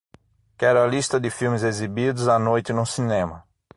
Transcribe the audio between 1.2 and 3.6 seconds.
filmes exibidos à noite no cinema